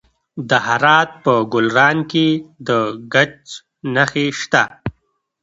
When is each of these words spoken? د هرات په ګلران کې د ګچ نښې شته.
د 0.49 0.51
هرات 0.67 1.09
په 1.23 1.33
ګلران 1.53 1.97
کې 2.11 2.27
د 2.67 2.69
ګچ 3.13 3.37
نښې 3.93 4.27
شته. 4.39 4.63